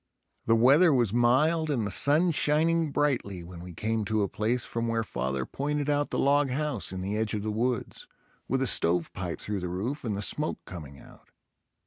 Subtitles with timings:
[0.47, 4.65] The weather was mild and the sun shining brightly when we came to a place
[4.65, 8.07] from where father pointed out the log house in the edge of the woods,
[8.47, 11.29] with a stovepipe through the roof and the smoke coming out.